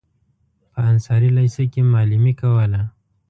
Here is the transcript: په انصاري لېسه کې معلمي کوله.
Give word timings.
په 0.71 0.79
انصاري 0.91 1.29
لېسه 1.37 1.63
کې 1.71 1.81
معلمي 1.93 2.33
کوله. 2.41 2.81